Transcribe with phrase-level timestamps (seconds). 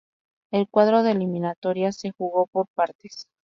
[0.49, 3.27] El cuadro de eliminatorias se jugó por partes.